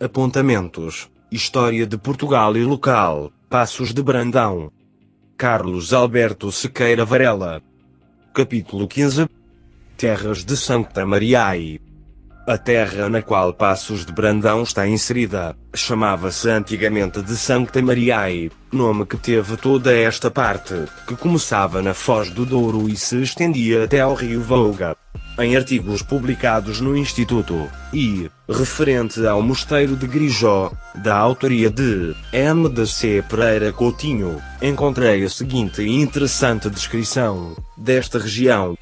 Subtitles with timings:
[0.00, 1.10] Apontamentos.
[1.28, 3.32] História de Portugal e local.
[3.50, 4.70] Passos de Brandão.
[5.36, 7.60] Carlos Alberto Sequeira Varela.
[8.32, 9.28] Capítulo 15.
[9.96, 11.80] Terras de Santa Mariai.
[12.48, 19.04] A terra na qual Passos de Brandão está inserida, chamava-se antigamente de Sancta Mariae, nome
[19.04, 20.72] que teve toda esta parte,
[21.06, 24.96] que começava na Foz do Douro e se estendia até ao rio Volga.
[25.38, 32.66] Em artigos publicados no Instituto, e, referente ao Mosteiro de Grijó, da autoria de M.
[32.70, 33.22] de C.
[33.28, 38.74] Pereira Coutinho, encontrei a seguinte interessante descrição desta região.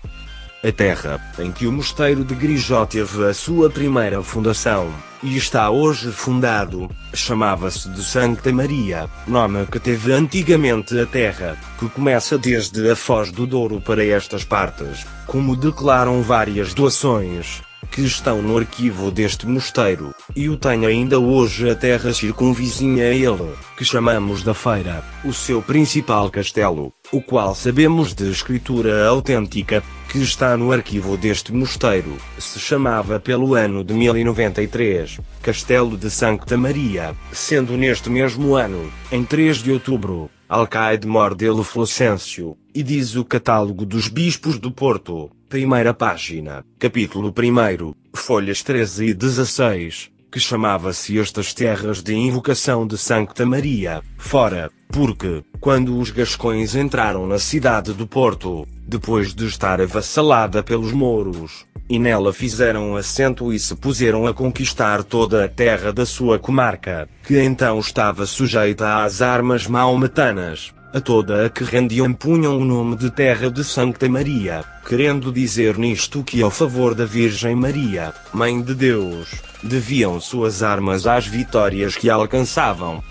[0.65, 4.93] A terra em que o mosteiro de Grijó teve a sua primeira fundação,
[5.23, 11.89] e está hoje fundado, chamava-se de Santa Maria, nome que teve antigamente a terra, que
[11.89, 18.43] começa desde a Foz do Douro para estas partes, como declaram várias doações, que estão
[18.43, 23.85] no arquivo deste mosteiro, e o tem ainda hoje a terra circunvizinha a ele, que
[23.85, 30.57] chamamos da Feira, o seu principal castelo, o qual sabemos de escritura autêntica, que está
[30.57, 37.77] no arquivo deste mosteiro, se chamava pelo ano de 1093, Castelo de Santa Maria, sendo
[37.77, 44.09] neste mesmo ano, em 3 de outubro, Alcaide Mordelo Flocêncio, e diz o catálogo dos
[44.09, 52.03] bispos do Porto, primeira página, capítulo 1, folhas 13 e 16, que chamava-se estas terras
[52.03, 58.67] de invocação de Santa Maria, fora, porque, quando os gascões entraram na cidade do Porto,
[58.87, 65.05] depois de estar avassalada pelos mouros, e nela fizeram assento e se puseram a conquistar
[65.05, 71.47] toda a terra da sua comarca, que então estava sujeita às armas maometanas, a toda
[71.47, 76.43] a que rendiam punham o nome de terra de Santa Maria, querendo dizer nisto que
[76.43, 79.29] ao favor da Virgem Maria, Mãe de Deus,
[79.63, 83.03] deviam suas armas às vitórias que alcançavam.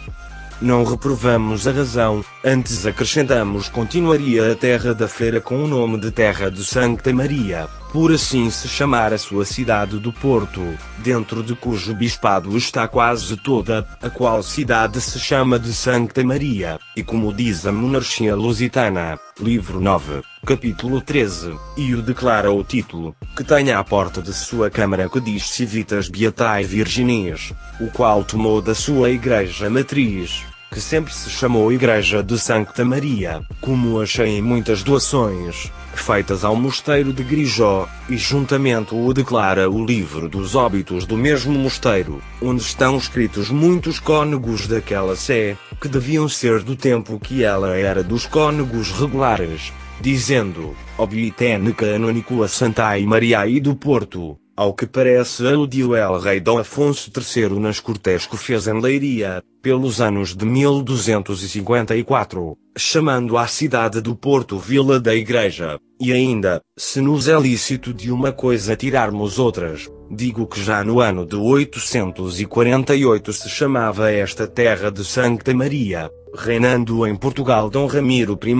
[0.61, 6.11] Não reprovamos a razão, antes acrescentamos continuaria a terra da feira com o nome de
[6.11, 10.61] terra de Santa Maria, por assim se chamar a sua cidade do Porto,
[10.97, 16.77] dentro de cujo bispado está quase toda, a qual cidade se chama de Santa Maria,
[16.93, 23.15] e como diz a monarquia lusitana, livro 9, capítulo 13, e o declara o título,
[23.33, 28.61] que tem à porta de sua câmara que diz Civitas Beatae Virginis, o qual tomou
[28.61, 30.43] da sua igreja matriz,
[30.75, 36.53] que sempre se chamou Igreja de Santa Maria, como achei em muitas doações, feitas ao
[36.53, 42.61] mosteiro de Grijó, e juntamente o declara o livro dos óbitos do mesmo mosteiro, onde
[42.61, 48.25] estão escritos muitos cônegos daquela sé, que deviam ser do tempo que ela era dos
[48.25, 49.71] cônegos regulares,
[50.01, 56.17] dizendo, Obitene canônico a Santa e Maria e do Porto, ao que parece aludiu el
[56.19, 63.37] rei Dom Afonso III nas cortes que fez em Leiria, pelos anos de 1254, chamando
[63.37, 68.31] a cidade do Porto Vila da Igreja, e ainda, se nos é lícito de uma
[68.31, 75.03] coisa tirarmos outras, digo que já no ano de 848 se chamava esta terra de
[75.03, 78.55] Santa Maria, reinando em Portugal Dom Ramiro I,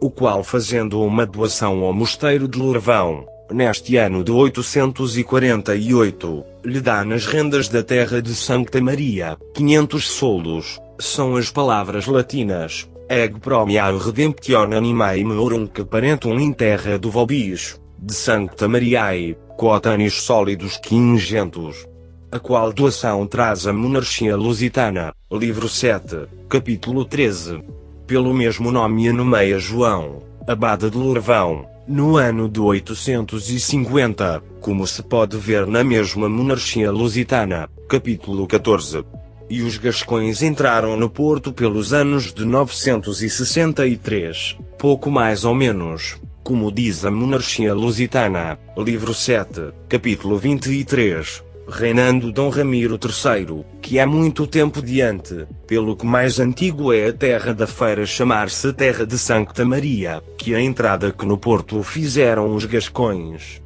[0.00, 7.04] o qual fazendo uma doação ao mosteiro de Lourvão, neste ano de 848, lhe dá
[7.04, 13.96] nas rendas da terra de Santa Maria, 500 soldos, são as palavras latinas, eg promiar
[13.96, 21.86] redemption animae meorunque parentum in terra do vobis, de Santa Mariae, cotanis sólidos quingentos.
[22.30, 27.62] A qual doação traz a monarquia lusitana, livro 7, capítulo 13.
[28.06, 35.38] Pelo mesmo nome nomeia João, abade de Lourvão, no ano de 850, como se pode
[35.38, 39.06] ver na mesma monarquia lusitana, capítulo 14.
[39.48, 46.70] E os gascões entraram no Porto pelos anos de 963, pouco mais ou menos, como
[46.70, 54.46] diz a monarquia lusitana, livro 7, capítulo 23 reinando Dom Ramiro III, que há muito
[54.46, 59.64] tempo diante, pelo que mais antigo é a terra da feira chamar-se Terra de Santa
[59.64, 63.60] Maria, que a entrada que no Porto fizeram os gascões.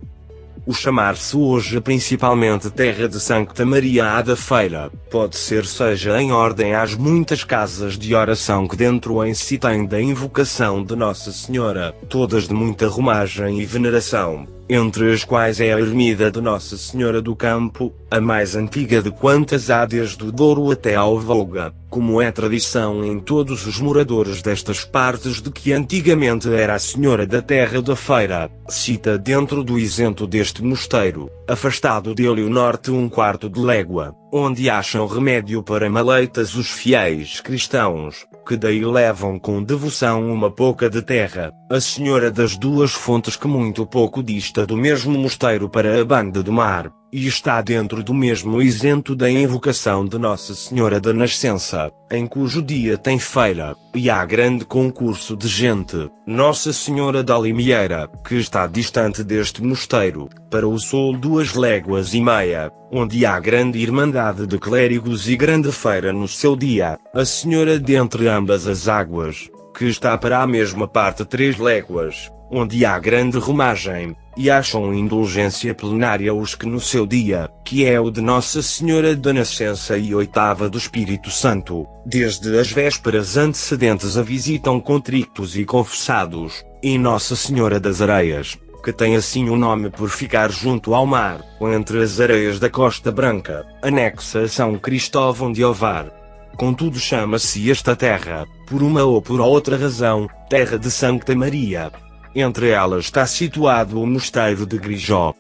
[0.64, 6.30] O chamar-se hoje principalmente Terra de Santa Maria à da Feira, pode ser seja em
[6.30, 11.32] ordem às muitas casas de oração que dentro em si tem da invocação de Nossa
[11.32, 16.78] Senhora, todas de muita romagem e veneração, entre as quais é a ermida de Nossa
[16.78, 21.74] Senhora do Campo, a mais antiga de quantas há desde o Douro até ao Volga,
[21.90, 27.26] como é tradição em todos os moradores destas partes de que antigamente era a Senhora
[27.26, 33.10] da Terra da Feira, cita dentro do isento deste mosteiro, afastado dele o norte um
[33.10, 39.62] quarto de légua, onde acham remédio para maleitas os fiéis cristãos, que daí levam com
[39.62, 44.74] devoção uma pouca de terra, a Senhora das Duas Fontes que muito pouco dista do
[44.74, 50.06] mesmo mosteiro para a banda do mar, e está dentro do mesmo isento da invocação
[50.06, 55.46] de Nossa Senhora da Nascença, em cujo dia tem feira, e há grande concurso de
[55.46, 62.14] gente, Nossa Senhora da Limieira, que está distante deste mosteiro, para o sul duas léguas
[62.14, 67.24] e meia, onde há grande irmandade de clérigos e grande feira no seu dia, a
[67.26, 72.98] Senhora dentre ambas as águas, que está para a mesma parte três léguas, onde há
[72.98, 78.20] grande romagem, e acham indulgência plenária os que no seu dia, que é o de
[78.20, 84.78] Nossa Senhora da Nascença e oitava do Espírito Santo, desde as vésperas antecedentes a visitam
[84.80, 90.50] contritos e confessados, e Nossa Senhora das Areias, que tem assim o nome por ficar
[90.50, 96.12] junto ao mar, entre as areias da Costa Branca, anexa a São Cristóvão de Ovar.
[96.56, 101.90] Contudo chama-se esta terra, por uma ou por outra razão, Terra de Santa Maria,
[102.34, 105.34] entre elas está situado o mosteiro de Grijó.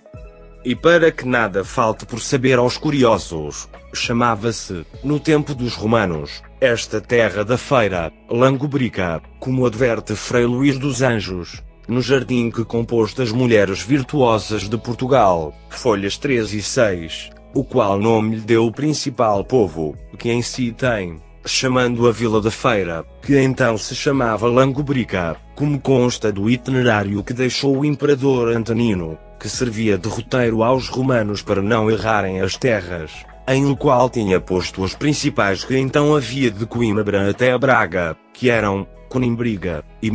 [0.64, 7.00] E para que nada falte por saber aos curiosos, chamava-se, no tempo dos romanos, esta
[7.00, 13.32] terra da feira, Langobrica, como adverte Frei Luís dos Anjos, no jardim que compôs das
[13.32, 19.44] mulheres virtuosas de Portugal, folhas 3 e 6, o qual nome lhe deu o principal
[19.44, 25.36] povo, que em si tem, chamando a Vila da Feira, que então se chamava Langobrica,
[25.62, 31.40] como consta do itinerário que deixou o imperador Antonino, que servia de roteiro aos romanos
[31.40, 33.12] para não errarem as terras,
[33.46, 38.50] em o qual tinha posto os principais que então havia de Coimbra até Braga, que
[38.50, 40.10] eram Conimbriga, e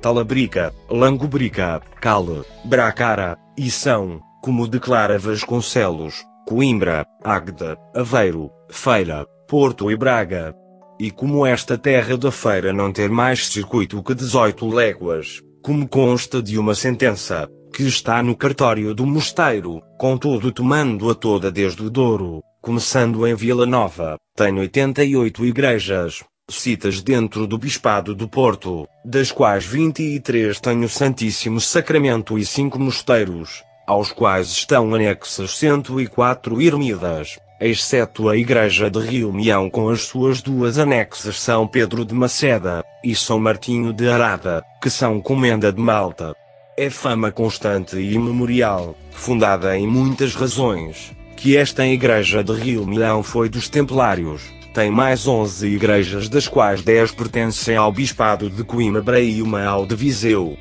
[0.00, 9.96] Talabrica, Langobrica, Cale, Bracara, e São, como declara Vasconcelos, Coimbra, Águeda, Aveiro, Feira, Porto e
[9.96, 10.54] Braga.
[11.00, 16.42] E como esta terra da feira não ter mais circuito que 18 léguas, como consta
[16.42, 22.42] de uma sentença, que está no cartório do mosteiro, contudo tomando-a toda desde o Douro,
[22.60, 29.64] começando em Vila Nova, tem 88 igrejas, citas dentro do Bispado do Porto, das quais
[29.64, 38.28] 23 têm o Santíssimo Sacramento e 5 mosteiros, aos quais estão anexas 104 ermidas, exceto
[38.28, 43.14] a igreja de Rio Mião com as suas duas anexas São Pedro de Maceda, e
[43.14, 46.34] São Martinho de Arada, que são comenda de Malta.
[46.76, 53.22] É fama constante e imemorial, fundada em muitas razões, que esta igreja de Rio Mião
[53.22, 54.42] foi dos Templários,
[54.72, 59.84] tem mais 11 igrejas das quais 10 pertencem ao Bispado de Coimbra e uma ao
[59.84, 60.56] de Viseu.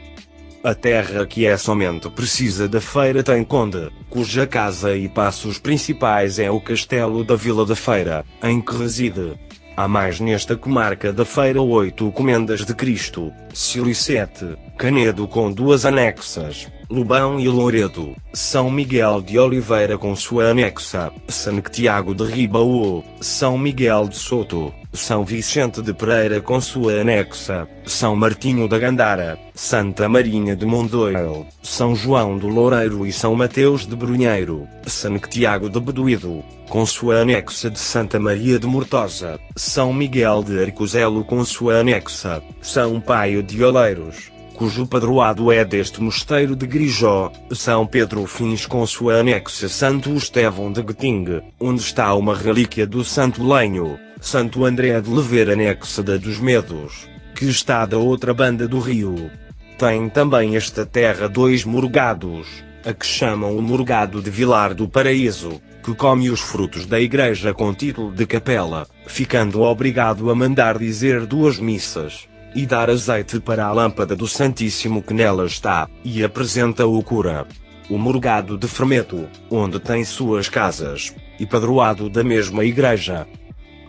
[0.62, 6.38] A terra que é somente precisa da feira tem conde, cuja casa e passos principais
[6.38, 9.40] é o castelo da Vila da Feira, em que reside.
[9.78, 16.68] Há mais nesta comarca da Feira oito comendas de Cristo, Silicete, Canedo com duas anexas,
[16.92, 24.08] Lubão e Louredo, São Miguel de Oliveira com sua anexa, Santiago de Ribaú, São Miguel
[24.08, 30.56] de Soto, São Vicente de Pereira com sua anexa, São Martinho da Gandara, Santa Marinha
[30.56, 36.84] de Mondoiro, São João do Loureiro e São Mateus de Brunheiro, Santiago de Beduído, com
[36.88, 43.00] sua anexa de Santa Maria de Mortosa, São Miguel de Arcozelo com sua anexa, São
[43.00, 49.22] Paio de Oleiros, cujo padroado é deste mosteiro de Grijó, São Pedro Fins com sua
[49.22, 55.10] anexa Santo Estevão de Geting, onde está uma relíquia do Santo Lenho, Santo André de
[55.10, 59.32] Lever anexa da dos Medos, que está da outra banda do rio.
[59.78, 62.46] Tem também esta terra dois morgados,
[62.86, 67.54] a que chamam o morgado de Vilar do Paraíso, que come os frutos da igreja
[67.54, 73.66] com título de capela, ficando obrigado a mandar dizer duas missas e dar azeite para
[73.66, 77.48] a lâmpada do Santíssimo que nela está, e apresenta o cura.
[77.90, 83.28] O morgado de Fermeto, onde tem suas casas, e padroado da mesma igreja.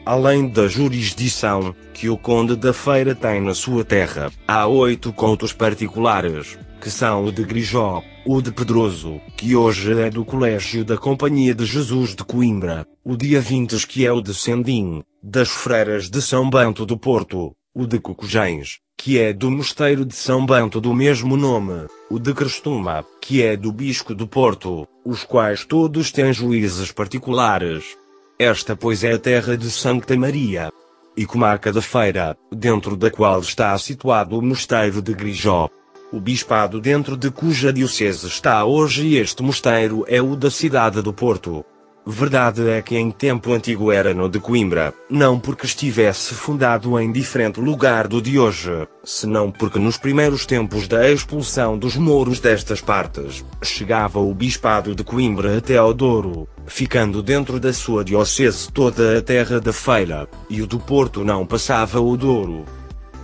[0.07, 5.53] Além da jurisdição, que o conde da feira tem na sua terra, há oito contos
[5.53, 10.97] particulares, que são o de Grijó, o de Pedroso, que hoje é do Colégio da
[10.97, 16.09] Companhia de Jesus de Coimbra, o dia 20 que é o de Sendim, das Freiras
[16.09, 20.81] de São Bento do Porto, o de Cocujães, que é do Mosteiro de São Bento
[20.81, 26.11] do mesmo nome, o de Crestuma, que é do Bispo do Porto, os quais todos
[26.11, 27.97] têm juízes particulares.
[28.39, 30.73] Esta pois é a terra de Santa Maria
[31.17, 35.69] e comarca da Feira, dentro da qual está situado o Mosteiro de Grijó.
[36.13, 41.13] O bispado dentro de cuja diocese está hoje este mosteiro é o da cidade do
[41.13, 41.65] Porto.
[42.07, 47.13] Verdade é que em tempo antigo era no de Coimbra, não porque estivesse fundado em
[47.13, 52.81] diferente lugar do de hoje, senão porque nos primeiros tempos da expulsão dos mouros destas
[52.81, 59.19] partes, chegava o bispado de Coimbra até ao Douro, ficando dentro da sua diocese toda
[59.19, 62.65] a terra da Feira, e o do Porto não passava o Douro.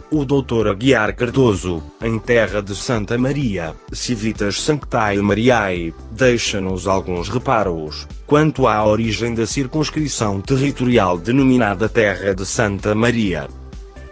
[0.08, 0.68] O Dr.
[0.68, 8.86] Aguiar Cardoso, em terra de Santa Maria, Civitas Sanctae Mariae, deixa-nos alguns reparos, quanto à
[8.86, 13.48] origem da circunscrição territorial denominada Terra de Santa Maria.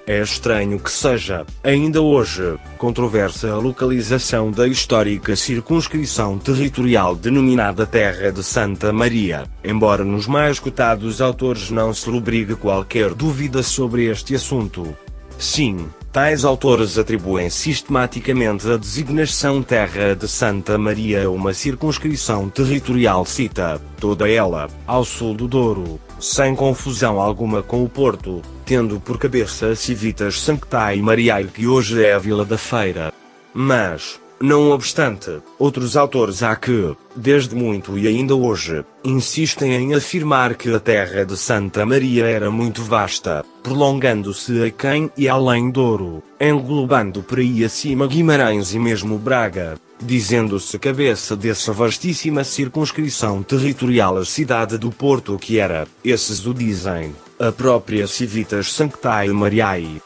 [0.04, 8.32] É estranho que seja, ainda hoje, controversa a localização da histórica circunscrição territorial denominada Terra
[8.32, 14.34] de Santa Maria, embora nos mais cotados autores não se rubrique qualquer dúvida sobre este
[14.34, 14.94] assunto.
[15.38, 23.24] Sim, tais autores atribuem sistematicamente a designação Terra de Santa Maria a uma circunscrição territorial
[23.26, 29.18] cita, toda ela, ao sul do Douro, sem confusão alguma com o Porto, tendo por
[29.18, 33.12] cabeça Civitas Sanctae Mariae que hoje é a Vila da Feira.
[33.52, 40.54] Mas, não obstante, outros autores há que, desde muito e ainda hoje, insistem em afirmar
[40.54, 46.22] que a terra de Santa Maria era muito vasta, prolongando-se a quem e além Douro,
[46.40, 54.24] englobando por aí acima Guimarães e mesmo Braga, dizendo-se cabeça dessa vastíssima circunscrição territorial a
[54.24, 60.02] cidade do Porto que era, esses o dizem, a própria Civitas Sanctae Mariae.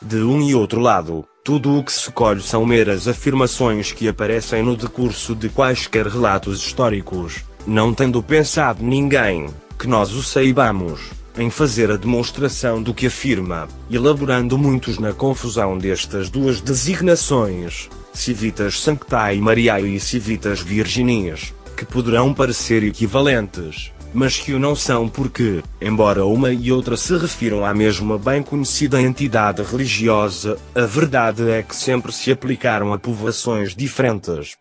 [0.00, 4.64] De um e outro lado, tudo o que se colhe são meras afirmações que aparecem
[4.64, 9.46] no decurso de quaisquer relatos históricos, não tendo pensado ninguém,
[9.78, 11.02] que nós o saibamos,
[11.38, 18.80] em fazer a demonstração do que afirma, elaborando muitos na confusão destas duas designações, Civitas
[18.80, 25.62] Sanctae Mariae e Civitas Virginias, que poderão parecer equivalentes, mas que o não são porque,
[25.80, 31.62] embora uma e outra se refiram à mesma bem conhecida entidade religiosa, a verdade é
[31.62, 34.56] que sempre se aplicaram a povoações diferentes.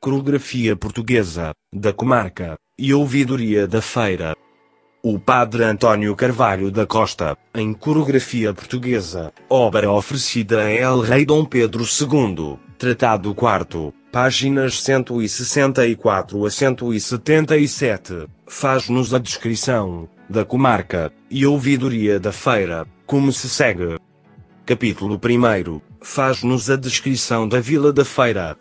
[0.00, 4.34] Coreografia portuguesa, da comarca, e ouvidoria da feira.
[5.04, 11.44] O padre António Carvalho da Costa, em coreografia portuguesa, obra oferecida a El Rei Dom
[11.44, 22.20] Pedro II, Tratado IV, páginas 164 a 177, faz-nos a descrição da comarca e ouvidoria
[22.20, 23.98] da feira, como se segue.
[24.66, 28.54] Capítulo 1 faz-nos a descrição da vila da feira.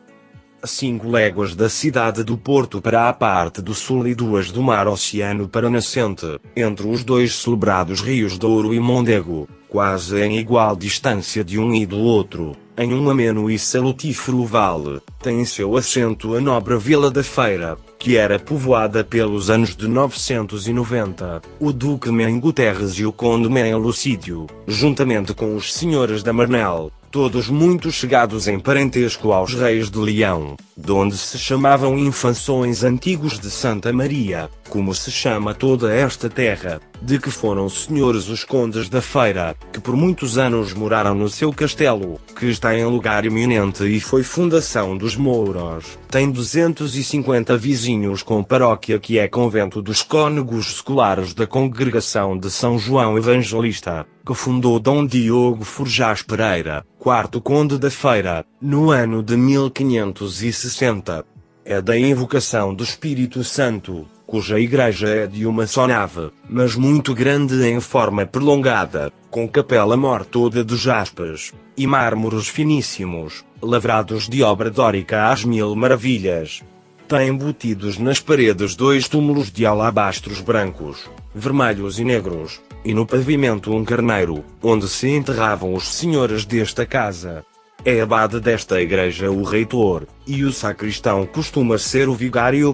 [0.63, 4.87] Cinco léguas da cidade do Porto para a parte do sul e duas do mar
[4.87, 11.43] Oceano para nascente, entre os dois celebrados rios Douro e Mondego, quase em igual distância
[11.43, 16.41] de um e do outro, em um ameno e salutífero vale, tem seu assento a
[16.41, 22.93] nobre Vila da Feira, que era povoada pelos anos de 990, o Duque Mengo Terres
[22.93, 28.57] e o Conde Men Lucídio, juntamente com os senhores da Marnel, todos muito chegados em
[28.57, 35.11] parentesco aos reis de Leão, donde se chamavam infanções antigos de Santa Maria, como se
[35.11, 40.37] chama toda esta terra, de que foram senhores os condes da feira, que por muitos
[40.37, 45.97] anos moraram no seu castelo, que está em lugar eminente e foi fundação dos mouros.
[46.09, 52.77] Tem 250 vizinhos com paróquia que é convento dos cônegos seculares da congregação de São
[52.77, 59.35] João Evangelista, que fundou Dom Diogo Forjás Pereira, quarto conde da feira, no ano de
[59.35, 61.25] 1560.
[61.63, 67.13] É da invocação do Espírito Santo, cuja igreja é de uma só nave, mas muito
[67.13, 74.41] grande em forma prolongada, com capela mor toda de jaspas, e mármores finíssimos, lavrados de
[74.41, 76.63] obra dórica às mil maravilhas.
[77.09, 83.75] Tem embutidos nas paredes dois túmulos de alabastros brancos, vermelhos e negros, e no pavimento
[83.75, 87.43] um carneiro, onde se enterravam os senhores desta casa.
[87.83, 92.73] É abade desta igreja o reitor, e o sacristão costuma ser o vigário.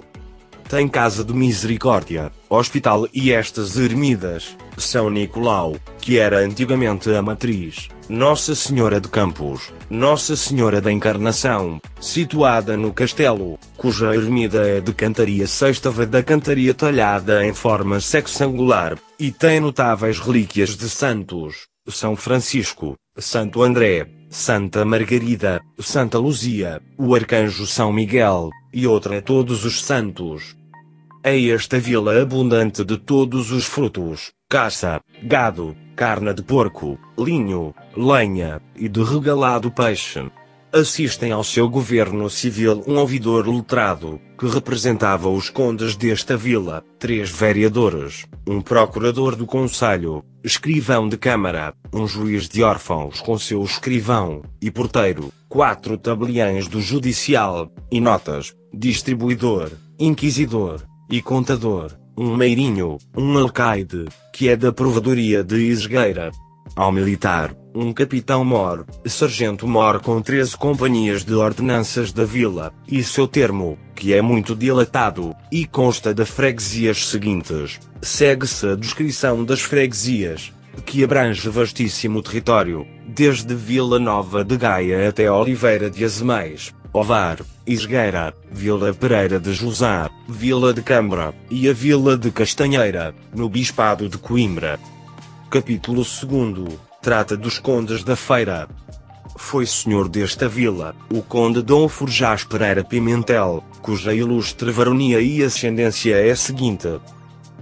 [0.68, 7.88] Tem casa de misericórdia, hospital e estas ermidas, São Nicolau, que era antigamente a matriz,
[8.06, 14.92] Nossa Senhora de Campos, Nossa Senhora da Encarnação, situada no castelo, cuja ermida é de
[14.92, 22.14] cantaria sextava da cantaria talhada em forma sexangular, e tem notáveis relíquias de santos, São
[22.14, 29.82] Francisco, Santo André, Santa Margarida, Santa Luzia, o Arcanjo São Miguel, e outra todos os
[29.82, 30.57] santos.
[31.30, 38.62] É esta vila abundante de todos os frutos, caça, gado, carne de porco, linho, lenha,
[38.74, 40.24] e de regalado peixe.
[40.72, 47.28] assistem ao seu governo civil um ouvidor letrado, que representava os condes desta vila, três
[47.28, 54.40] vereadores, um procurador do conselho, escrivão de câmara, um juiz de órfãos com seu escrivão,
[54.62, 63.38] e porteiro, quatro tabeliães do judicial, e notas, distribuidor, inquisidor, e contador, um meirinho, um
[63.38, 66.30] alcaide, que é da provadoria de Isgueira.
[66.76, 73.78] Ao militar, um capitão-mor, sargento-mor com 13 companhias de ordenanças da vila, e seu termo,
[73.94, 77.80] que é muito dilatado, e consta das freguesias seguintes.
[78.02, 80.52] Segue-se a descrição das freguesias,
[80.84, 88.34] que abrange vastíssimo território, desde Vila Nova de Gaia até Oliveira de Azeméis, Ovar, Isgueira,
[88.50, 94.18] Vila Pereira de Josá, Vila de Câmara, e a Vila de Castanheira, no Bispado de
[94.18, 94.80] Coimbra.
[95.48, 98.68] Capítulo 2 Trata dos condes da feira.
[99.36, 106.16] Foi senhor desta vila, o conde Dom Forjás Pereira Pimentel, cuja ilustre varonia e ascendência
[106.16, 106.98] é a seguinte.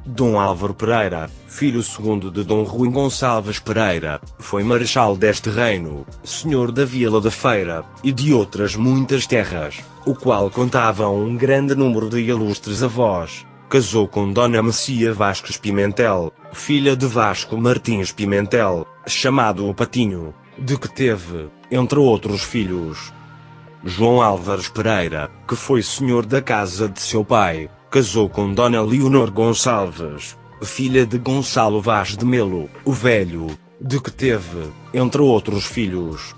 [0.07, 6.71] Dom Álvaro Pereira, filho segundo de Dom Rui Gonçalves Pereira, foi marechal deste reino, senhor
[6.71, 12.09] da Vila da Feira, e de outras muitas terras, o qual contava um grande número
[12.09, 19.69] de ilustres avós, casou com Dona Messia Vasques Pimentel, filha de Vasco Martins Pimentel, chamado
[19.69, 23.13] o Patinho, de que teve, entre outros filhos,
[23.85, 29.31] João Álvares Pereira, que foi senhor da casa de seu pai, casou com Dona Leonor
[29.31, 33.47] Gonçalves, filha de Gonçalo Vaz de Melo, o velho,
[33.81, 36.35] de que teve, entre outros filhos,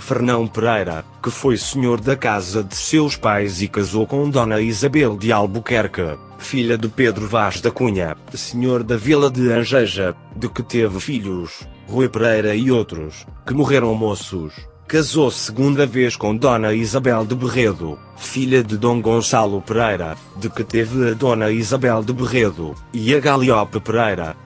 [0.00, 5.16] Fernão Pereira, que foi senhor da casa de seus pais e casou com Dona Isabel
[5.16, 10.62] de Albuquerque, filha de Pedro Vaz da Cunha, senhor da vila de Angeja, de que
[10.62, 14.54] teve filhos, Rui Pereira e outros, que morreram moços.
[14.90, 20.64] Casou segunda vez com Dona Isabel de Berredo, filha de Dom Gonçalo Pereira, de que
[20.64, 24.36] teve a Dona Isabel de Berredo, e a Galiope Pereira.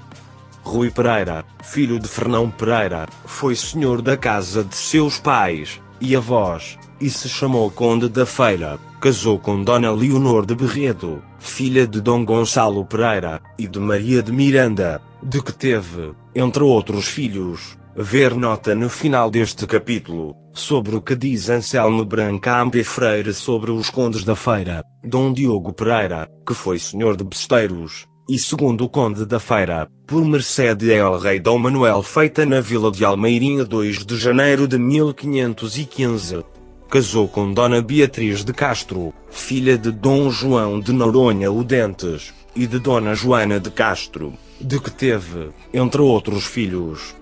[0.62, 6.78] Rui Pereira, filho de Fernão Pereira, foi senhor da casa de seus pais, e avós,
[7.00, 12.22] e se chamou Conde da Feira, casou com Dona Leonor de Berredo, filha de Dom
[12.22, 18.74] Gonçalo Pereira, e de Maria de Miranda, de que teve, entre outros filhos, ver nota
[18.74, 24.24] no final deste capítulo, sobre o que diz Anselmo Brancamp e Freire sobre os condes
[24.24, 29.38] da feira, Dom Diogo Pereira, que foi senhor de Besteiros, e segundo o conde da
[29.38, 34.16] feira, por mercê de El Rei Dom Manuel feita na vila de Almeirinha 2 de
[34.16, 36.44] janeiro de 1515.
[36.88, 42.66] Casou com Dona Beatriz de Castro, filha de Dom João de Noronha o Dentes, e
[42.66, 47.14] de Dona Joana de Castro, de que teve, entre outros filhos,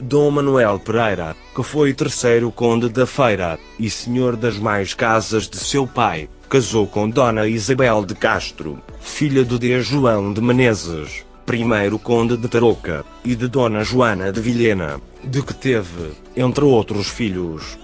[0.00, 5.58] Dom Manuel Pereira, que foi terceiro conde da Feira, e senhor das mais casas de
[5.58, 9.80] seu pai, casou com Dona Isabel de Castro, filha do D.
[9.82, 15.52] João de Menezes, primeiro conde de Tarouca, e de Dona Joana de Vilhena, de que
[15.52, 17.78] teve, entre outros filhos,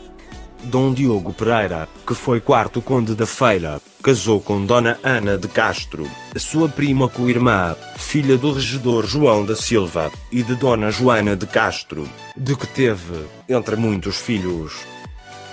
[0.64, 6.08] Dom Diogo Pereira, que foi quarto conde da Feira, casou com Dona Ana de Castro,
[6.36, 12.08] sua prima co-irmã, filha do regedor João da Silva, e de Dona Joana de Castro,
[12.36, 14.74] de que teve, entre muitos filhos,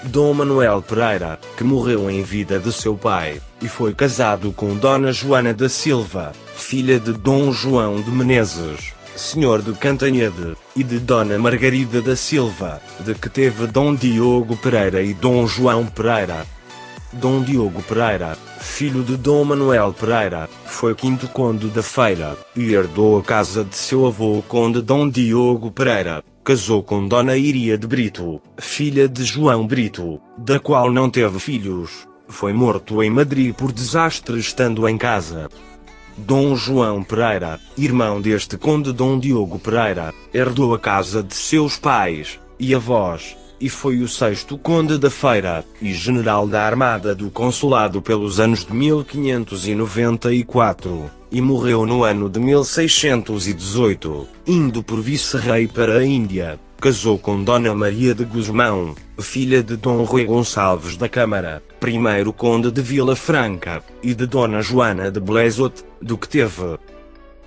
[0.03, 5.11] Dom Manuel Pereira, que morreu em vida de seu pai, e foi casado com Dona
[5.11, 11.37] Joana da Silva, filha de Dom João de Menezes senhor de Cantanhede, e de Dona
[11.37, 16.45] Margarida da Silva, de que teve Dom Diogo Pereira e Dom João Pereira.
[17.13, 23.19] Dom Diogo Pereira, filho de Dom Manuel Pereira, foi quinto conde da Feira, e herdou
[23.19, 26.23] a casa de seu avô conde Dom Diogo Pereira.
[26.43, 32.05] Casou com Dona Iria de Brito, filha de João Brito, da qual não teve filhos.
[32.27, 35.49] Foi morto em Madrid por desastre estando em casa.
[36.17, 42.39] Dom João Pereira, irmão deste conde Dom Diogo Pereira, herdou a casa de seus pais
[42.59, 48.01] e avós, e foi o sexto conde da Feira, e general da Armada do Consulado
[48.01, 56.05] pelos anos de 1594, e morreu no ano de 1618, indo por vice-rei para a
[56.05, 56.59] Índia.
[56.83, 62.69] Casou com Dona Maria de Guzmão, filha de Dom Rui Gonçalves da Câmara, primeiro conde
[62.69, 66.77] de Vila Franca, e de Dona Joana de Blezote, do que teve.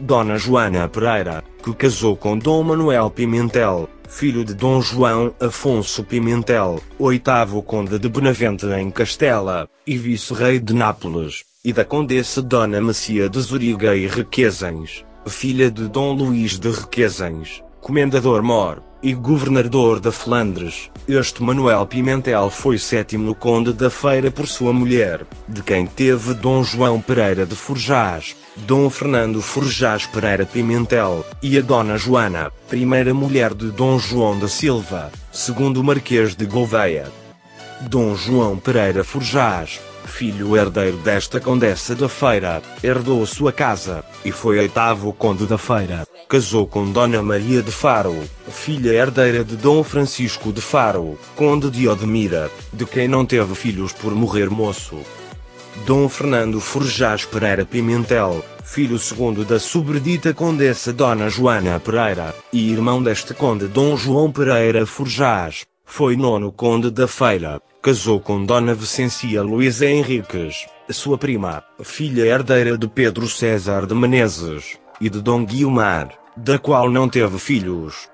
[0.01, 6.81] Dona Joana Pereira, que casou com Dom Manuel Pimentel, filho de Dom João Afonso Pimentel,
[6.99, 13.29] oitavo conde de Benavente em Castela, e vice-rei de Nápoles, e da condessa Dona Macia
[13.29, 20.91] de Zuriga e Requesens, filha de Dom Luís de Requesens comendador-mor, e governador da Flandres.
[21.07, 26.65] Este Manuel Pimentel foi sétimo conde da Feira por sua mulher, de quem teve Dom
[26.65, 33.55] João Pereira de Forjás, Dom Fernando Forjás Pereira Pimentel, e a Dona Joana, primeira mulher
[33.55, 37.07] de Dom João da Silva, segundo Marquês de Gouveia.
[37.83, 44.59] Dom João Pereira Forjás, filho herdeiro desta condessa da Feira, herdou sua casa, e foi
[44.59, 46.07] oitavo conde da Feira.
[46.29, 48.17] Casou com Dona Maria de Faro,
[48.49, 53.93] filha herdeira de Dom Francisco de Faro, conde de Odmira, de quem não teve filhos
[53.93, 54.99] por morrer moço.
[55.85, 63.03] Dom Fernando Forjás Pereira Pimentel, filho segundo da sobredita condessa Dona Joana Pereira, e irmão
[63.03, 69.43] deste conde Dom João Pereira Forjás, foi nono conde da Feira, casou com Dona Vicencia
[69.43, 76.11] Luísa Henriques, sua prima, filha herdeira de Pedro César de Menezes, e de Dom Guiomar,
[76.37, 78.11] da qual não teve filhos.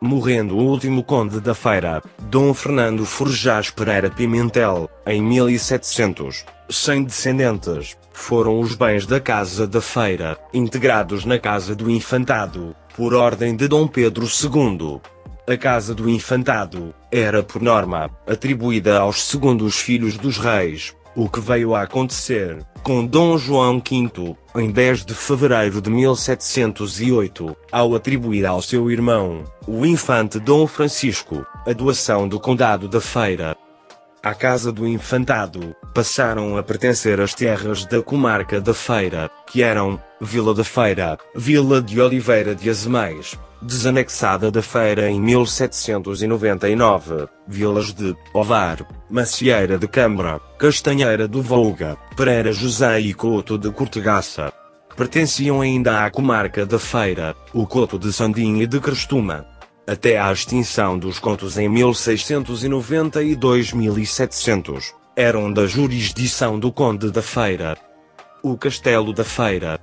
[0.00, 7.98] Morrendo o último conde da feira, Dom Fernando Forjás Pereira Pimentel, em 1700, sem descendentes,
[8.12, 13.68] foram os bens da Casa da Feira, integrados na Casa do Infantado, por ordem de
[13.68, 15.00] Dom Pedro II.
[15.48, 21.40] A Casa do Infantado era, por norma, atribuída aos segundos filhos dos reis, o que
[21.40, 28.46] veio a acontecer com Dom João V, em 10 de fevereiro de 1708, ao atribuir
[28.46, 33.56] ao seu irmão, o infante Dom Francisco, a doação do Condado da Feira.
[34.22, 40.00] À Casa do Infantado, passaram a pertencer as terras da comarca da Feira, que eram
[40.20, 48.16] Vila da Feira, Vila de Oliveira de Azeméis, desanexada da Feira em 1799, vilas de
[48.32, 54.52] Ovar, Macieira de Câmara, Castanheira do Volga, Pereira José e Couto de Cortegaça.
[54.96, 59.46] Pertenciam ainda à comarca da Feira, o Couto de Sandim e de Crestuma.
[59.86, 63.20] Até à extinção dos contos em 1690
[65.16, 67.76] eram da jurisdição do Conde da Feira.
[68.42, 69.78] O Castelo da Feira.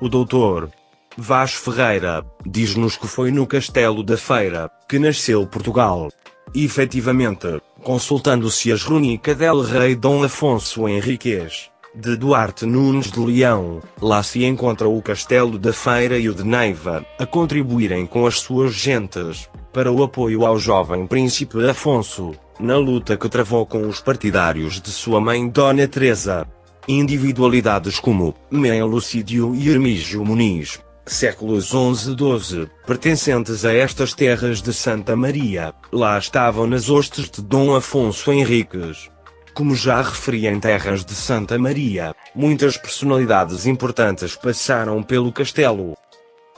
[0.00, 0.70] O doutor
[1.16, 6.08] Vaz Ferreira diz-nos que foi no Castelo da Feira que nasceu Portugal.
[6.54, 13.82] E, efetivamente, consultando-se as crônicas del rei Dom Afonso Henriques, de Duarte Nunes de Leão,
[14.00, 18.38] lá se encontra o Castelo da Feira e o de Neiva, a contribuírem com as
[18.40, 24.00] suas gentes, para o apoio ao jovem príncipe Afonso, na luta que travou com os
[24.00, 26.46] partidários de sua mãe Dona Teresa.
[26.88, 34.62] Individualidades como Mem Lucídio e Hermígio Muniz, séculos XI e XII, pertencentes a estas terras
[34.62, 39.10] de Santa Maria, lá estavam nas hostes de Dom Afonso Henriques.
[39.52, 45.96] Como já referi em terras de Santa Maria, muitas personalidades importantes passaram pelo castelo.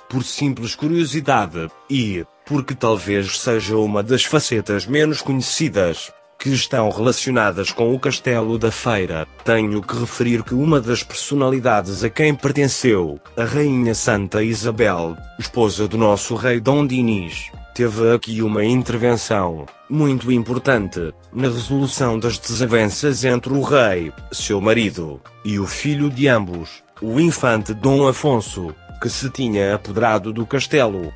[0.08, 7.70] Por simples curiosidade, e, porque talvez seja uma das facetas menos conhecidas, que estão relacionadas
[7.70, 13.20] com o Castelo da Feira, tenho que referir que uma das personalidades a quem pertenceu,
[13.36, 20.32] a Rainha Santa Isabel, esposa do nosso rei Dom Dinis, teve aqui uma intervenção, muito
[20.32, 26.82] importante, na resolução das desavenças entre o rei, seu marido, e o filho de ambos,
[27.00, 31.12] o infante Dom Afonso, que se tinha apoderado do castelo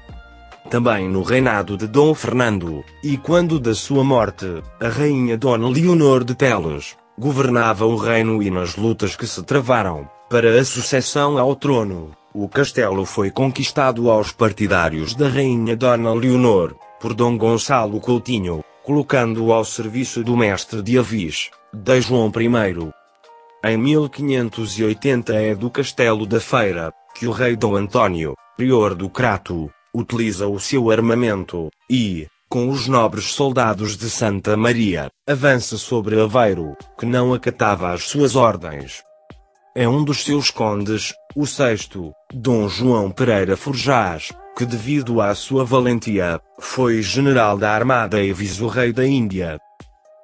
[0.66, 6.24] também no reinado de Dom Fernando, e quando da sua morte, a rainha Dona Leonor
[6.24, 11.57] de Teles, governava o reino e nas lutas que se travaram, para a sucessão ao
[11.57, 18.62] trono, o castelo foi conquistado aos partidários da rainha Dona Leonor, por Dom Gonçalo Coutinho,
[18.85, 22.92] colocando-o ao serviço do mestre de Avis, de João I.
[23.64, 29.70] Em 1580 é do Castelo da Feira, que o rei Dom António, prior do Crato,
[29.96, 36.76] utiliza o seu armamento, e, com os nobres soldados de Santa Maria, avança sobre Aveiro,
[36.98, 39.02] que não acatava as suas ordens.
[39.74, 45.64] É um dos seus condes, o sexto, Dom João Pereira Forjás, que devido à sua
[45.64, 49.59] valentia, foi general da armada e vice-rei da Índia.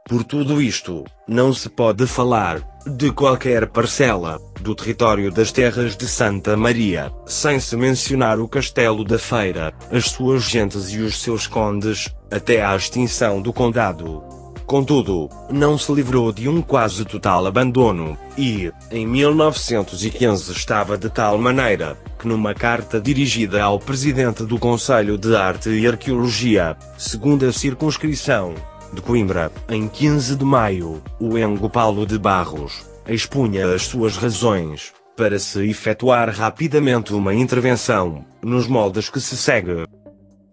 [0.08, 6.08] Por tudo isto, não se pode falar, de qualquer parcela, do território das terras de
[6.08, 11.46] Santa Maria, sem se mencionar o Castelo da Feira, as suas gentes e os seus
[11.46, 14.22] condes, até à extinção do condado.
[14.66, 21.38] Contudo, não se livrou de um quase total abandono, e, em 1915 estava de tal
[21.38, 28.54] maneira, que numa carta dirigida ao presidente do Conselho de Arte e Arqueologia, segunda circunscrição,
[28.92, 34.92] de Coimbra, em 15 de maio, o Engo Paulo de Barros expunha as suas razões
[35.16, 39.87] para se efetuar rapidamente uma intervenção, nos moldes que se segue.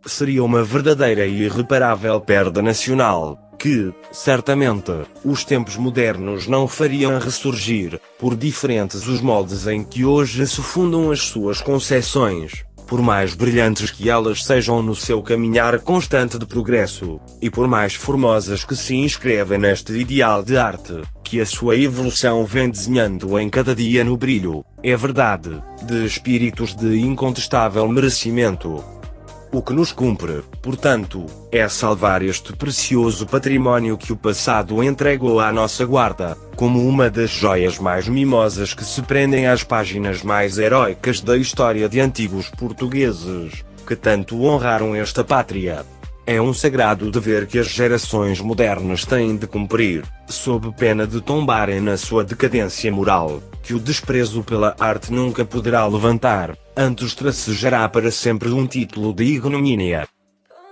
[0.06, 4.92] seria uma verdadeira e irreparável perda nacional, que, certamente,
[5.24, 11.12] os tempos modernos não fariam ressurgir, por diferentes os moldes em que hoje se fundam
[11.12, 17.22] as suas concepções por mais brilhantes que elas sejam no seu caminhar constante de progresso,
[17.40, 22.44] e por mais formosas que se inscrevem neste ideal de arte, que a sua evolução
[22.46, 28.84] vem desenhando em cada dia no brilho, é verdade, de espíritos de incontestável merecimento,
[29.52, 35.52] o que nos cumpre, portanto, é salvar este precioso património que o passado entregou à
[35.52, 41.22] nossa guarda, como uma das joias mais mimosas que se prendem às páginas mais heróicas
[41.22, 45.84] da história de antigos portugueses, que tanto honraram esta pátria.
[46.28, 51.82] É um sagrado dever que as gerações modernas têm de cumprir, sob pena de tombarem
[51.82, 58.10] na sua decadência moral, que o desprezo pela arte nunca poderá levantar, antes tracejará para
[58.10, 60.08] sempre um título de ignomínia.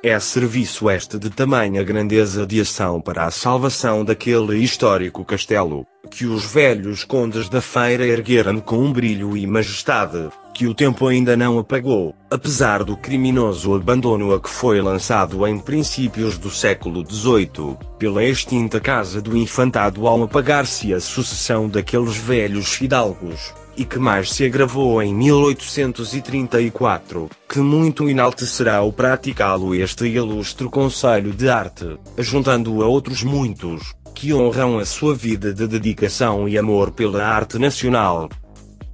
[0.01, 6.25] É serviço este de tamanha grandeza de ação para a salvação daquele histórico castelo, que
[6.25, 11.35] os velhos condes da feira ergueram com um brilho e majestade, que o tempo ainda
[11.35, 17.75] não apagou, apesar do criminoso abandono a que foi lançado em princípios do século XVIII,
[17.99, 24.33] pela extinta Casa do Infantado ao apagar-se a sucessão daqueles velhos fidalgos, e que mais
[24.33, 32.81] se agravou em 1834, que muito enaltecerá o praticá-lo este ilustre Conselho de Arte, juntando
[32.81, 38.27] a outros muitos, que honram a sua vida de dedicação e amor pela arte nacional.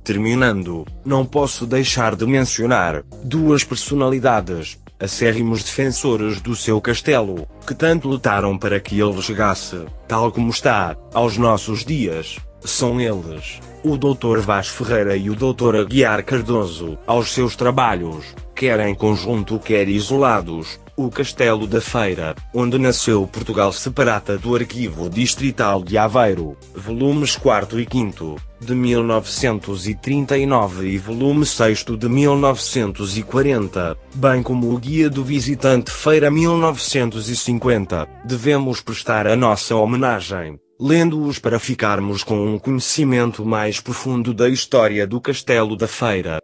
[0.03, 8.09] Terminando, não posso deixar de mencionar duas personalidades, acérrimos defensores do seu castelo, que tanto
[8.09, 12.37] lutaram para que ele chegasse, tal como está, aos nossos dias.
[12.65, 14.39] São eles, o Dr.
[14.39, 15.75] Vaz Ferreira e o Dr.
[15.81, 22.77] Aguiar Cardoso, aos seus trabalhos, quer em conjunto quer isolados, o Castelo da Feira, onde
[22.77, 30.97] nasceu Portugal separata do Arquivo Distrital de Aveiro, volumes 4 e 5, de 1939 e
[30.97, 39.35] volume 6 de 1940, bem como o Guia do Visitante Feira 1950, devemos prestar a
[39.35, 45.87] nossa homenagem lendo-os para ficarmos com um conhecimento mais profundo da história do Castelo da
[45.87, 46.39] Feira.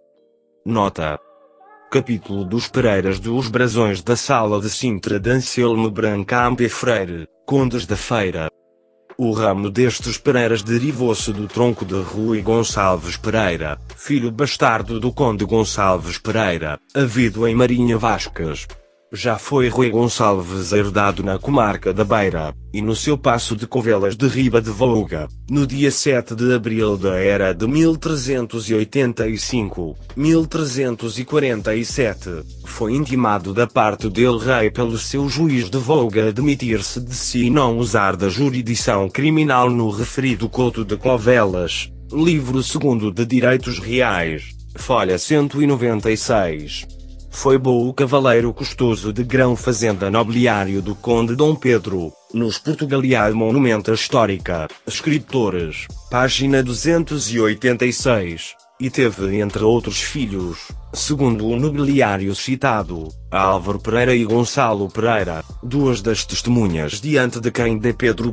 [0.65, 1.20] Nota.
[1.92, 7.96] Capítulo dos Pereiras dos Brasões da Sala de Sintra de Anselmo Brancamp Freire, Condes da
[7.96, 8.50] Feira.
[9.18, 15.44] O ramo destes Pereiras derivou-se do tronco de Rui Gonçalves Pereira, filho bastardo do Conde
[15.44, 18.65] Gonçalves Pereira, havido em Marinha Vascas,
[19.12, 24.15] já foi Rui Gonçalves herdado na comarca da Beira, e no seu passo de Covelas
[24.15, 32.30] de Riba de Volga, no dia 7 de abril da era de 1385, 1347,
[32.65, 37.50] foi intimado da parte dele rei pelo seu juiz de Volga admitir-se de si e
[37.50, 44.56] não usar da jurisdição criminal no referido Couto de Covelas, livro segundo de Direitos Reais,
[44.76, 46.99] folha 196.
[47.30, 53.34] Foi bom o cavaleiro custoso de grão fazenda nobiliário do conde Dom Pedro, nos Portugaliar
[53.34, 63.78] Monumenta Histórica, Escritores, página 286 e teve entre outros filhos, segundo o nobiliário citado, Álvaro
[63.78, 68.32] Pereira e Gonçalo Pereira, duas das testemunhas diante de quem de Pedro I,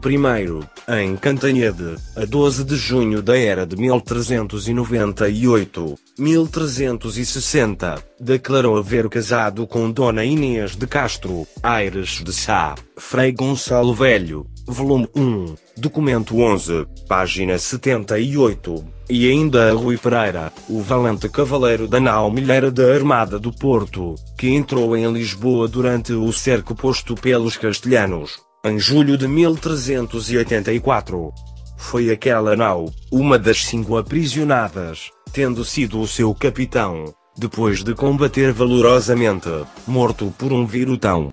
[1.02, 9.90] em Cantanhede, a 12 de junho da era de 1398, 1360, declarou haver casado com
[9.90, 17.58] Dona Inês de Castro, Aires de Sá, Frei Gonçalo Velho, volume 1, documento 11, página
[17.58, 18.84] 78.
[19.08, 24.16] E ainda a Rui Pereira, o valente cavaleiro da nau milheira da Armada do Porto,
[24.36, 31.32] que entrou em Lisboa durante o cerco posto pelos castelhanos, em julho de 1384.
[31.78, 38.52] Foi aquela nau, uma das cinco aprisionadas, tendo sido o seu capitão, depois de combater
[38.52, 39.48] valorosamente,
[39.86, 41.32] morto por um virutão.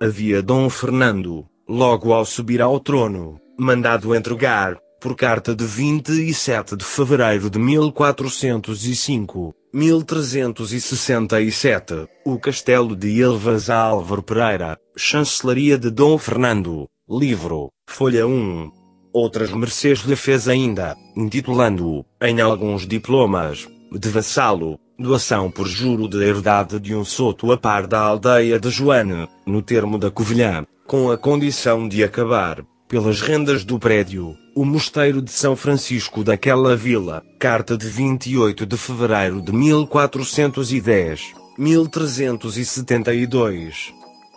[0.00, 6.84] Havia Dom Fernando, logo ao subir ao trono, mandado entregar, por carta de 27 de
[6.84, 16.88] fevereiro de 1405, 1367, o castelo de Ilvas a Álvaro Pereira, chancelaria de Dom Fernando,
[17.08, 18.70] livro, folha 1.
[19.12, 26.24] Outras mercês lhe fez ainda, intitulando-o, em alguns diplomas, de vassalo, doação por juro de
[26.24, 31.10] herdade de um soto a par da aldeia de Joane, no termo da Covilhã, com
[31.10, 37.22] a condição de acabar, pelas rendas do prédio, o mosteiro de São Francisco daquela vila,
[37.38, 43.92] carta de 28 de fevereiro de 1410, 1372.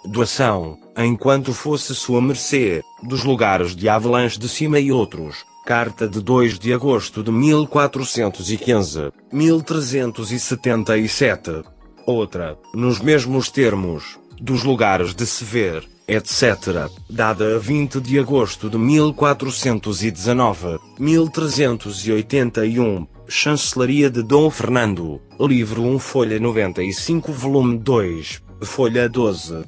[0.06, 5.46] Doação, enquanto fosse sua mercê, dos lugares de Avalanche de Cima e outros.
[5.70, 11.62] Carta de 2 de agosto de 1415, 1377.
[12.08, 18.68] Outra, nos mesmos termos, dos lugares de se ver, etc., dada a 20 de agosto
[18.68, 29.66] de 1419, 1381, Chancelaria de Dom Fernando, livro 1 folha 95 volume 2, folha 12.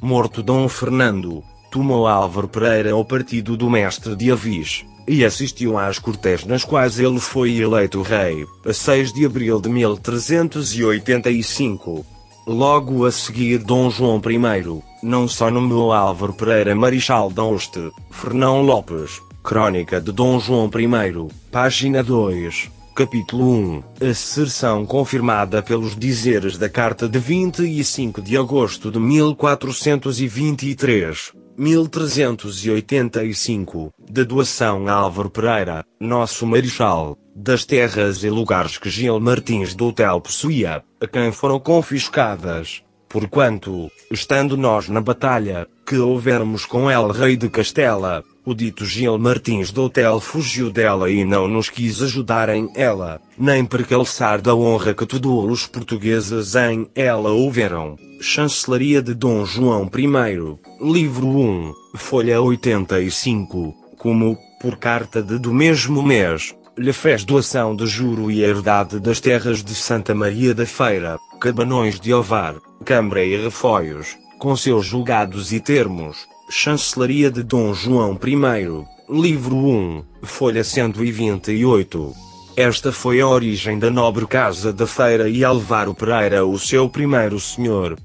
[0.00, 5.98] Morto Dom Fernando, tomou Álvaro Pereira ao partido do mestre de Avis, e assistiu às
[5.98, 12.04] cortes nas quais ele foi eleito rei, a 6 de abril de 1385.
[12.46, 19.20] Logo a seguir Dom João I, não só nomeou Álvaro Pereira Marechal d'Aoste, Fernão Lopes,
[19.42, 27.06] Crônica de Dom João I, página 2, capítulo 1, asserção confirmada pelos dizeres da carta
[27.06, 37.66] de 25 de agosto de 1423, 1385, de doação a Álvaro Pereira, nosso Marechal, das
[37.66, 42.82] terras e lugares que Gil Martins do Hotel possuía, a quem foram confiscadas.
[43.10, 49.18] Porquanto, estando nós na batalha, que houvermos com El Rei de Castela, o dito Gil
[49.18, 54.54] Martins do Hotel fugiu dela e não nos quis ajudar em ela, nem percalçar da
[54.54, 57.98] honra que todos os portugueses em ela houveram.
[58.20, 66.00] Chancelaria de Dom João I, livro 1, folha 85, como, por carta de do mesmo
[66.00, 71.18] mês, lhe fez doação de juro e herdade das terras de Santa Maria da Feira,
[71.40, 72.54] Cabanões de Ovar,
[72.84, 80.04] Câmara e Refoios, com seus julgados e termos, Chancelaria de Dom João I, livro 1,
[80.22, 82.14] folha 128.
[82.56, 87.40] Esta foi a origem da nobre casa da Feira e Álvaro Pereira o seu primeiro
[87.40, 87.98] senhor.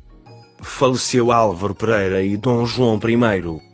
[0.59, 2.99] Faleceu Álvaro Pereira e Dom João I,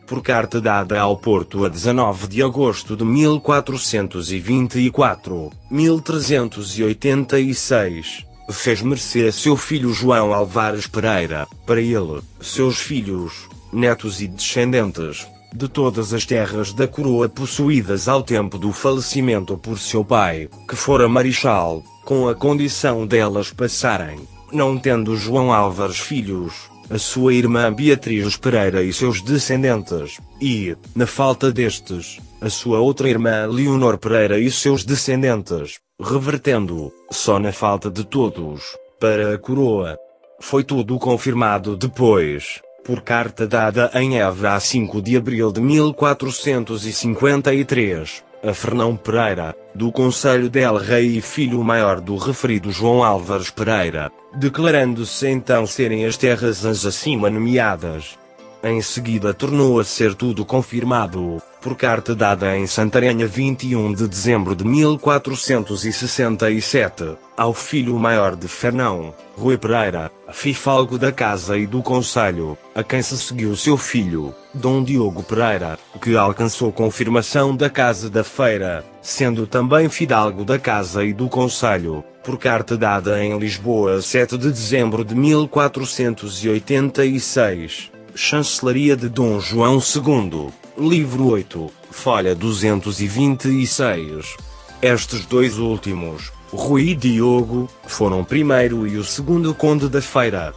[0.06, 9.32] por carta dada ao Porto a 19 de agosto de 1424, 1386, fez mercê a
[9.32, 16.26] seu filho João Álvares Pereira, para ele, seus filhos, netos e descendentes, de todas as
[16.26, 22.28] terras da coroa possuídas ao tempo do falecimento por seu pai, que fora marechal, com
[22.28, 24.20] a condição delas passarem,
[24.52, 26.54] não tendo João Álvares filhos,
[26.90, 33.10] a sua irmã Beatriz Pereira e seus descendentes, e, na falta destes, a sua outra
[33.10, 39.98] irmã Leonor Pereira e seus descendentes, revertendo, só na falta de todos, para a coroa.
[40.40, 48.24] Foi tudo confirmado depois, por carta dada em Évora a 5 de abril de 1453,
[48.42, 54.10] a Fernão Pereira, do Conselho del Rei e filho maior do referido João Álvares Pereira,
[54.34, 58.18] declarando-se então serem as terras as acima nomeadas.
[58.64, 64.56] Em seguida tornou a ser tudo confirmado, por carta dada em Santarém 21 de dezembro
[64.56, 72.58] de 1467, ao filho maior de Fernão, Rui Pereira, fifalgo da casa e do conselho,
[72.74, 78.24] a quem se seguiu seu filho, Dom Diogo Pereira, que alcançou confirmação da Casa da
[78.24, 84.36] Feira, sendo também fidalgo da casa e do conselho, por carta dada em Lisboa 7
[84.36, 87.96] de dezembro de 1486.
[88.18, 94.36] Chancelaria de Dom João II, livro 8, folha 226.
[94.82, 100.52] Estes dois últimos, Rui e Diogo, foram o primeiro e o segundo conde da Feira.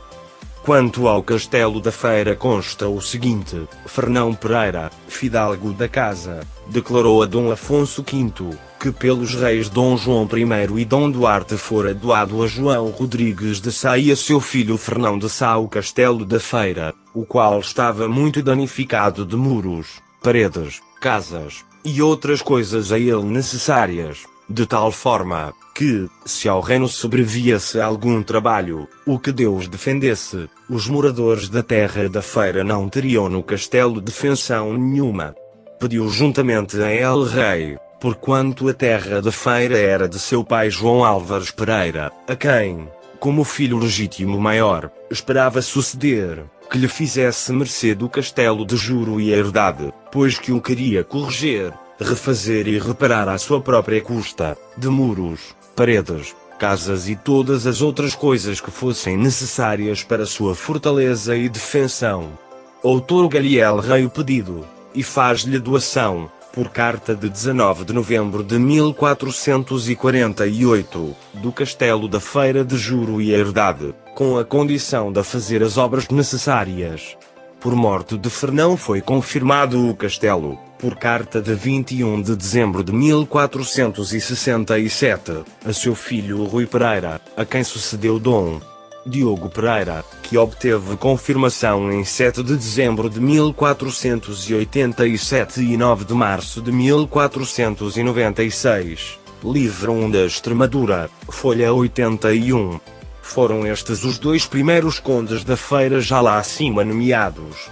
[0.62, 7.26] Quanto ao Castelo da Feira consta o seguinte, Fernão Pereira, fidalgo da casa, declarou a
[7.26, 12.46] Dom Afonso V, que pelos reis Dom João I e Dom Duarte fora doado a
[12.46, 16.94] João Rodrigues de Sá e a seu filho Fernão de Sá o Castelo da Feira,
[17.14, 24.24] o qual estava muito danificado de muros, paredes, casas, e outras coisas a ele necessárias,
[24.48, 30.88] de tal forma, que, se ao reino sobreviesse algum trabalho, o que Deus defendesse, os
[30.88, 35.34] moradores da terra da feira não teriam no castelo defensão nenhuma.
[35.78, 41.04] Pediu juntamente a El Rei, porquanto a terra da feira era de seu pai João
[41.04, 42.88] Álvares Pereira, a quem,
[43.18, 49.32] como filho legítimo maior, esperava suceder, que lhe fizesse mercê do castelo de juro e
[49.32, 55.54] herdade, pois que o queria corrigir, refazer e reparar à sua própria custa, de muros,
[55.74, 62.38] paredes, casas e todas as outras coisas que fossem necessárias para sua fortaleza e defensão.
[62.82, 64.64] Outorga-lhe El Rei o pedido,
[64.94, 72.64] e faz-lhe doação, por carta de 19 de novembro de 1448, do Castelo da Feira
[72.64, 77.16] de Juro e Herdade, com a condição de fazer as obras necessárias.
[77.60, 82.92] Por morte de Fernão foi confirmado o castelo, por carta de 21 de dezembro de
[82.92, 88.60] 1467, a seu filho Rui Pereira, a quem sucedeu Dom
[89.06, 96.60] Diogo Pereira, que obteve confirmação em 7 de dezembro de 1487 e 9 de março
[96.60, 99.18] de 1496.
[99.42, 102.78] Livro 1 da Extremadura, folha 81.
[103.22, 107.70] Foram estes os dois primeiros condes da feira já lá acima nomeados.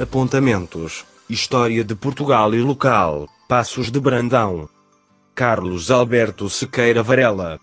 [0.00, 4.66] Apontamentos: História de Portugal e local, Passos de Brandão.
[5.34, 7.60] Carlos Alberto Sequeira Varela.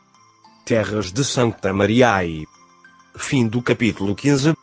[0.63, 2.45] Terras de Santa Mariai.
[3.15, 4.53] Fim do capítulo 15